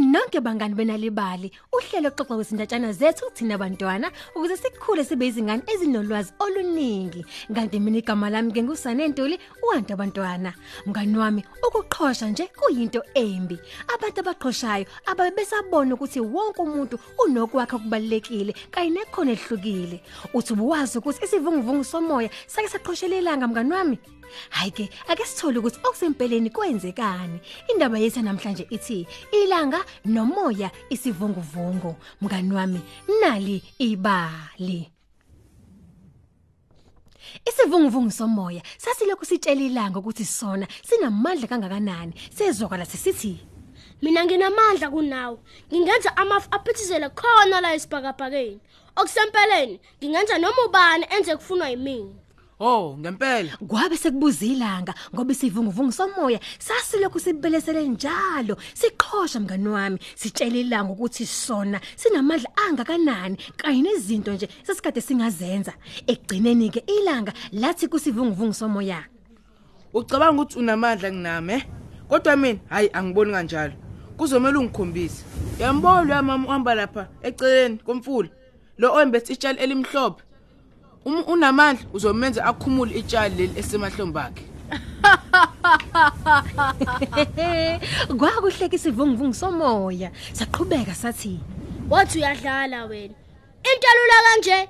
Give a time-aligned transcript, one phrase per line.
[0.00, 7.24] Nonke bangani benalibali, uhlelo xoxa kwezindatshana zethu thina bantwana ukuze sikhule sibe izingane ezinolwazi oluningi.
[7.54, 10.54] Kanti mina igama lami ke ngusane Ntuli, uwantu abantwana.
[10.86, 13.58] Mngani wami, ukuqhosha nje kuyinto embi.
[13.94, 20.00] Abantu abaqhoshayo ababe besabona ukuthi wonke umuntu unokwakhe okubalekile kanye nekhono ehlukile.
[20.34, 23.98] Uthi ubuwazi ukuthi isivunguvungu somoya sake saqhoshelela ilanga mngani wami?
[24.50, 27.40] Hayi ke ake sithole ukuthi okusempeleni kwenzekani.
[27.70, 31.96] Indaba yethu namhlanje ithi ilanga nomoya isivunguvungu.
[32.20, 32.80] Mngani wami
[33.20, 34.90] nali ibali.
[37.48, 42.12] Isivunguvungu somoya sasilokhu sitshela ilanga ukuthi sona sinamandla kangakanani.
[42.34, 43.38] Sezwakala sisithi
[44.02, 45.38] Mina nginamandla kunawe.
[45.72, 48.60] Ngingenza amafu aphithizele khona la esibhakabhakeni.
[48.96, 52.14] Okusempeleni ngingenza noma ubani enze kufunwa yimina.
[52.60, 53.56] Oh, ngempela.
[53.68, 61.26] kwabe sekubuza ilanga ngoba isivunguvungu somoya sasilokhu sibelesele njalo siqhosha mngani wami sitshela ilanga ukuthi
[61.26, 65.72] sona sinamandla angakanani kanye nezinto nje sesikade singazenza
[66.06, 69.04] ekugcineni ke ilanga lathi kusivunguvungu somoya
[69.94, 71.62] Ucabanga ukuthi unamandla kunami, eh?
[72.08, 73.72] Kodwa mina hayi angiboni kanjalo.
[74.16, 75.24] Kuzomela ungikhombise.
[75.60, 78.28] Yambolo yamama uhamba lapha eceleni komfula.
[78.78, 80.22] Lo oyembethe itshali elimhlophe.
[81.08, 84.44] Um unamandla uzomenza akhumule itshali leli esemahlombe akhe.
[88.18, 91.40] kwakuhleka isivunguvungu somoya saqhubeka sathi
[91.90, 93.14] Wathi uyadlala wena.
[93.68, 94.68] Into elula kanje.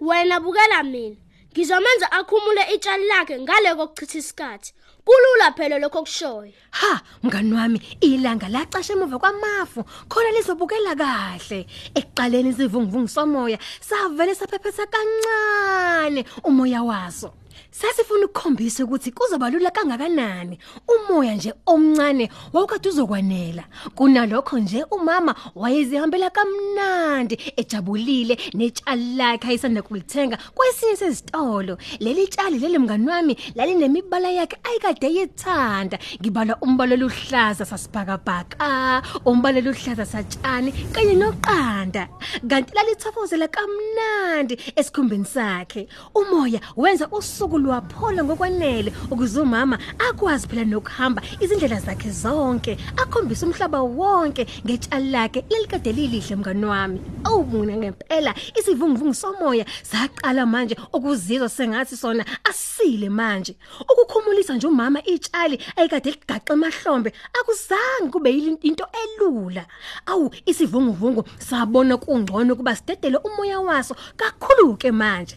[0.00, 1.16] Wena bukela mina.
[1.52, 4.72] Ngizomenza akhumule itshali lakhe ngale kokuchitha isikhathi.
[5.04, 6.52] Kulula phela lokho kushoyo.
[6.70, 11.66] Ha, mngani wami, ilanga lacasha emuva kwamafu, khona lizobukela kahle.
[11.94, 17.32] Ekuqaleni isivunguvungu somoya savele saphephetha kancane umoya waso.
[17.70, 20.58] Sasifuna ukukhombisa ukuthi kuzobalula kangakanani.
[20.88, 23.64] Umoya nje omncane wawukade uzokwanela.
[23.94, 31.78] Kunalokho nje umama wayezihambela kamnandi ejabulile netshali lakhe ayisanda kulithenga kwesinye sezitolo.
[32.00, 35.98] Leli tshali leli mngani wami lalinemibala yakhe ayikade yethanda.
[36.20, 42.08] Ngibala umbala oluhlaza sasibhakabhaka, umbala oluhlaza satshani kanye noqanda.
[42.48, 45.88] Kanti lalithokozela kamnandi esikhumbeni sakhe.
[46.14, 47.08] Umoya wenza
[47.42, 55.10] usuku lwaphola ngokwanele ukuze umama akwazi phela nokuhamba izindlela zakhe zonke akhombisa umhlaba wonke ngetshali
[55.10, 57.00] lakhe lelikade lilihle mngani wami.
[57.24, 63.56] Awu mina ngempela isivunguvungu somoya saqala manje ukuzizwa sengathi sona asile manje.
[63.80, 69.66] Ukukhumulisa nje umama itshali ayikade ligaqa emahlombe akuzange kube yili- into elula.
[70.06, 75.36] Awu isivunguvungu sabona kungcono kuba sidedele umoya waso kakhulu ke manje.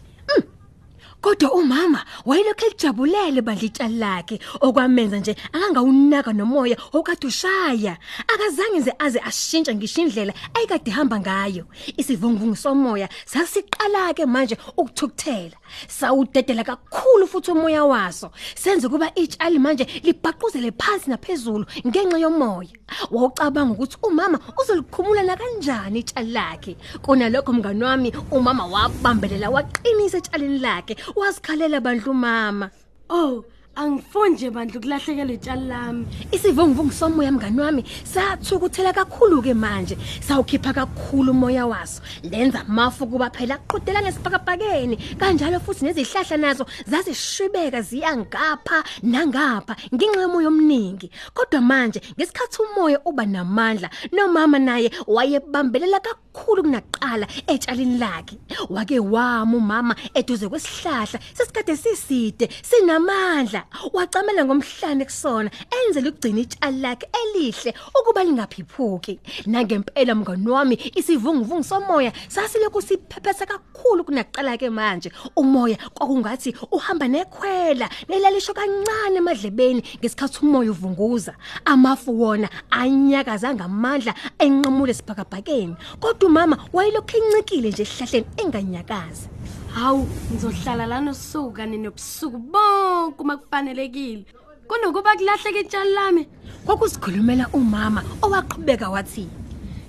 [1.26, 7.96] Kodwa umama wayelokhu ejabulele bandlitshali lakhe okwamenza nje angangawunaka nomoya okade ushaya.
[8.32, 11.64] Akazange nje aze ashintshe ngisho indlela ayikade hamba ngayo.
[11.96, 15.56] Isivunguvungu somoya sasiqala ke manje ukuthukuthela.
[15.88, 18.30] Sawudedela kakhulu futhi umoya waso.
[18.54, 22.70] Senze kuba itshali manje libhaquzele phansi naphezulu ngenxa yomoya.
[23.10, 30.58] Wawucabanga ukuthi umama uzolikhumula na kanjani itshali lakhe kunalokho mngani wami umama wabambelela waqinisa etshalini
[30.58, 30.96] lakhe.
[31.16, 32.70] Wasikhalela bandlu mama.
[33.10, 33.44] Oh,
[33.76, 36.06] angifuni nje bandlu kulahlekelwe itshali lami.
[36.32, 39.98] isivunguvungu somoya mngani wami sathukuthela kakhulu ke manje.
[40.20, 42.02] Sawukhipha kakhulu umoya waso.
[42.22, 50.20] Lenza mafu kuba phela aqhudela ngesibhakabhakeni kanjalo futhi nezihlahla nazo zazishibeka ziya ngapha nangapha ngenxa
[50.20, 51.10] yomoya omningi.
[51.34, 58.38] Kodwa manje ngesikhathi umoya uba namandla nomama naye wayebambelela kakhulu kunaqala etshalini lakhe.
[58.70, 63.65] Wake wama umama eduze kwesihlahla sesikade siside sinamandla.
[63.92, 72.12] Wacamela ngomhlane kusona enzele ukugcina itshali lakhe elihle ukuba lingaphiphuki nangempela mngani wami isivunguvungu somoya
[72.28, 75.10] sasilokhu siphephetha kakhulu kunaqala ke manje.
[75.36, 81.34] Umoya kwakungathi uhamba nekhwela nelalisho kancane emadlebeni ngesikhathi umoya uvunguza.
[81.64, 89.28] Amafu wona anyakaza ngamandla enqamule sibhakabhakeni kodwa umama wayelokhu encikile nje esihlahleni enganyakazi
[89.76, 94.24] Hawu, ngizohlala lana usuku kanye nobusuku bonke uma kufanelekile.
[94.68, 96.22] Kunokuba kulahleke itshali lami,
[96.64, 99.28] kwakusikhulumela umama owaqhubeka wathi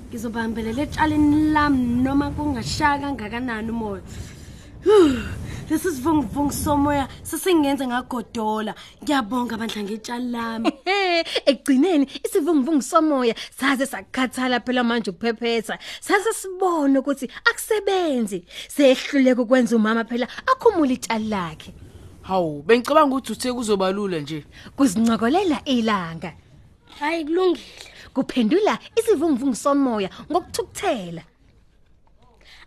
[0.09, 4.01] ngizobambelela etshalini lami noma kungashaya kangakanani umoya.
[4.89, 5.19] Huh,
[5.69, 8.73] Lesi sivunguvungu somoya sesingenza ngagodola.
[9.03, 10.71] Ngiyabonga abandla ngetshali lami.
[10.85, 15.77] He, ekugcineni isivunguvungu somoya saze sakhathala phela manje ukuphephetha.
[15.99, 18.45] Sase sibone ukuthi akusebenzi.
[18.67, 21.73] Sehluleka ukwenza umama phela akhumula itshali lakhe.
[22.21, 24.45] Hawu, bengicabanga ukuthi uthe kuzobalula nje.
[24.77, 26.33] Kuzincokolela ilanga.
[26.99, 27.61] Hayi kulungile.
[28.13, 31.23] kuphendula isivunguvungu somoya ngokuthukuthela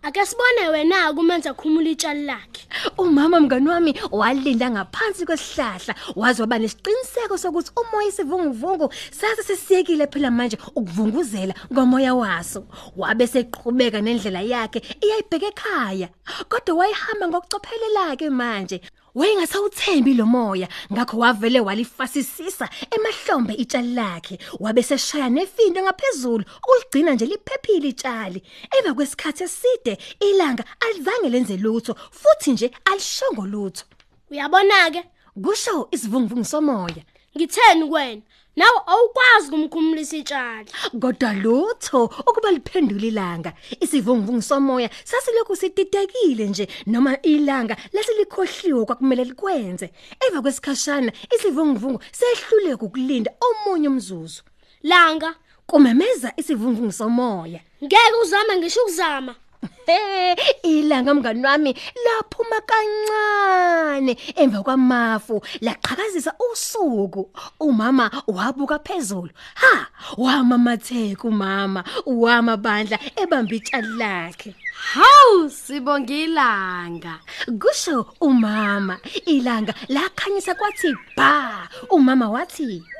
[0.03, 2.67] ake sibone wena kumenza khumula itshali lakhe.
[2.99, 10.31] Umama mngani wami walinda ngaphansi kwesihlahla waze waba nesiqiniseko sokuthi umoya isivunguvungu sase sisiyekile phela
[10.31, 12.65] manje ukuvunguzela ngomoya waso.
[12.97, 16.09] Wabe seqhubeka nendlela yakhe iyayibheka ekhaya
[16.49, 18.81] kodwa wayihamba ngokucophelela ke manje.
[19.15, 24.39] Wayengasawuthembi lo moya ngakho wavele walifasisisa emahlombe itshali lakhe.
[24.61, 28.43] Wabe seshaya nefindo ngaphezulu ukuligcina nje liphephile itshali.
[28.79, 33.85] Emva kwesikhathi eside ilanga alizange lenze lutho futhi nje alishongo lutho.
[34.31, 35.05] Uyabona ke
[35.43, 37.03] kusho isivunguvungu somoya.
[37.37, 38.23] Ngitheni kuwena
[38.61, 40.69] nawe awukwazi kumkhumulisa itshali.
[41.01, 49.91] Kodwa lutho ukuba liphendula ilanga isivunguvungu somoya sasilokhu sititekile nje noma ilanga lasilikhohliwe kwakumele likwenze.
[50.21, 54.43] Emva kwesikhashana isivunguvungu sehlule ukulinda omunye umzuzu.
[54.83, 55.35] Langa.
[55.67, 57.61] Kumemeza isivunguvungu somoya.
[57.85, 59.35] Ngeke uzame ngisho ukuzama.
[59.87, 61.75] Hey, ilanga mngani wami
[62.05, 67.31] laphuma kancane emva kwamafu laqhakazisa usuku.
[67.61, 69.31] Umama wabuka phezulu.
[69.55, 69.87] Ha
[70.17, 74.55] wamamatheka umama wamabandla ebamba itshali lakhe.
[74.93, 77.19] Hawu sibonga ilanga
[77.59, 82.83] kusho umama ilanga lakhanyisa kwathi ba umama wathi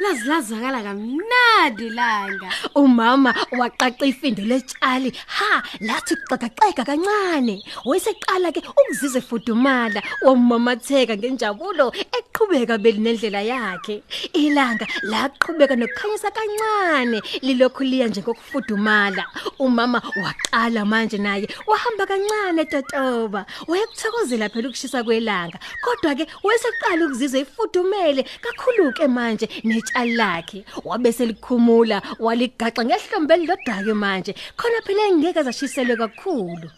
[0.00, 5.12] lazi lazakala kamnandi ilanga umama waqaqa ifindo letshali.
[5.26, 7.62] Ha lathi qaqaqeka kancane.
[7.84, 14.02] Wayeseqala ke ukuzizwa efudumala wamamatheka ngenjabulo eqhubeka belinendlela yakhe.
[14.32, 19.24] Ilanga laqhubeka nokukhanyisa kancane lilokhu liya nje ngokufudumala.
[19.58, 25.58] Umama waqala manje naye wahamba kancane totoba wayekuthokozela phela ukushisa kwelanga.
[25.84, 29.46] Kodwa ke wayeseqala ukuzizwa efudumele kakhulu ke manje
[29.90, 34.34] netshali lakhe wabese likhumula waligaxa ngehlombe elilodwa-ke manje.
[34.56, 36.70] Khona phela engeke zashiselwe kakhulu.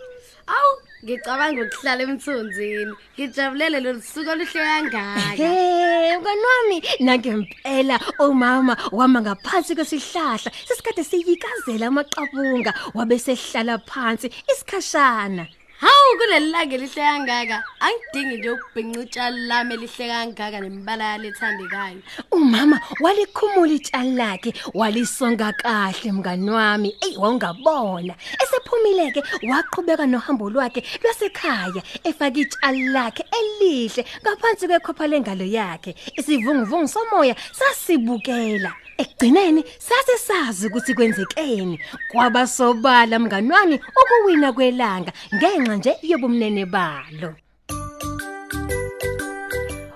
[0.47, 0.73] Awu
[1.05, 2.93] ngicabanga ukuhlala emthunzini.
[3.15, 5.21] Ngijabulele lo suku oluhle kangaka.
[5.37, 15.47] Hey mngani wami nangempela umama wama ngaphansi kwesihlahla sesikade siyikazela amaqabunga wabe sehlala phansi isikhashana.
[15.83, 17.63] Hawu kuleli langa elihle kangaka.
[17.81, 22.01] Angidingi nje ukubhinca utshali lami elihle kangaka nemibala yalo ethandekayo
[22.31, 26.89] umama walikhumula itshali lakhe walisonga kahle mngani wami.
[27.05, 35.45] Ey wawungabona esephumile ke waqhubeka nohambo lwakhe lwasekhaya efaka itshali lakhe elihle ngaphansi kwekhopha lengalo
[35.45, 35.95] yakhe.
[36.19, 38.73] Isivunguvungu somoya sasibukela.
[39.03, 41.77] Ekugcineni sase sazi ukuthi kwenzekeni.
[42.11, 47.31] Kwaba sobala mngani wami ukuwina kwelanga ngenxa nje yobumnene balo.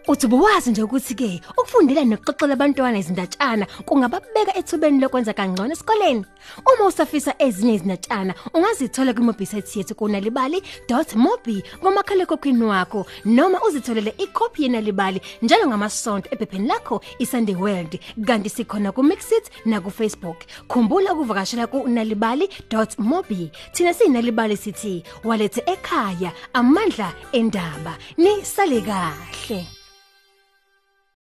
[0.08, 6.24] Uthi buwazi nje ukuthi ke ukufundela nokuxoxela abantwana izindatshana kungababeka ethubeni lokwenza kangcono esikoleni.
[6.62, 15.66] Uma usafisa ezinye izindatshana ungazithola kwimobhisaythi yethu kunalibali.mobi ngomakhalekhokhwini wakho noma uzitholele ikhophi yenalibali njalo
[15.66, 20.38] ngamasonto ephepheni lakho iSunday World kanti sikhona ku Mixit na ku Facebook.
[20.68, 23.50] Khumbula ukuvakashela ku nalibali.mobi.
[23.72, 27.98] Thina sinalibali sithi walethe ekhaya amandla endaba.
[28.16, 29.75] Ni sale kahle.